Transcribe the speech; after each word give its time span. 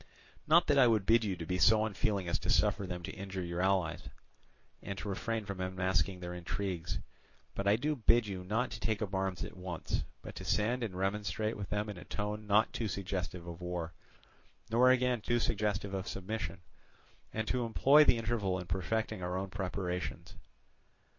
"Not 0.47 0.65
that 0.65 0.79
I 0.79 0.87
would 0.87 1.05
bid 1.05 1.23
you 1.23 1.37
be 1.37 1.59
so 1.59 1.85
unfeeling 1.85 2.27
as 2.27 2.39
to 2.39 2.49
suffer 2.49 2.87
them 2.87 3.03
to 3.03 3.11
injure 3.11 3.43
your 3.43 3.61
allies, 3.61 4.09
and 4.81 4.97
to 4.97 5.07
refrain 5.07 5.45
from 5.45 5.61
unmasking 5.61 6.19
their 6.21 6.33
intrigues; 6.33 6.97
but 7.53 7.67
I 7.67 7.75
do 7.75 7.95
bid 7.95 8.25
you 8.25 8.43
not 8.43 8.71
to 8.71 8.79
take 8.79 9.03
up 9.03 9.13
arms 9.13 9.43
at 9.43 9.55
once, 9.55 10.03
but 10.23 10.33
to 10.37 10.43
send 10.43 10.81
and 10.81 10.95
remonstrate 10.95 11.55
with 11.55 11.69
them 11.69 11.87
in 11.87 11.97
a 11.99 12.03
tone 12.03 12.47
not 12.47 12.73
too 12.73 12.87
suggestive 12.87 13.45
of 13.45 13.61
war, 13.61 13.93
nor 14.71 14.89
again 14.89 15.21
too 15.21 15.37
suggestive 15.37 15.93
of 15.93 16.07
submission, 16.07 16.61
and 17.31 17.47
to 17.49 17.63
employ 17.63 18.03
the 18.03 18.17
interval 18.17 18.57
in 18.57 18.65
perfecting 18.65 19.21
our 19.21 19.37
own 19.37 19.51
preparations. 19.51 20.35